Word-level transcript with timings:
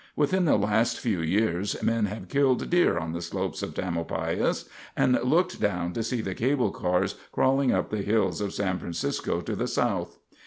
Within 0.15 0.45
the 0.45 0.57
last 0.57 0.99
few 0.99 1.21
years 1.21 1.77
men 1.83 2.05
have 2.05 2.27
killed 2.27 2.67
deer 2.71 2.97
on 2.97 3.13
the 3.13 3.21
slopes 3.21 3.61
of 3.61 3.75
Tamalpais 3.75 4.67
and 4.97 5.13
looked 5.23 5.61
down 5.61 5.93
to 5.93 6.01
see 6.01 6.21
the 6.21 6.33
cable 6.33 6.71
cars 6.71 7.17
crawling 7.31 7.71
up 7.71 7.91
the 7.91 7.97
hills 8.01 8.41
of 8.41 8.51
San 8.51 8.79
Francisco 8.79 9.41
to 9.41 9.55
the 9.55 9.67
south. 9.67 10.17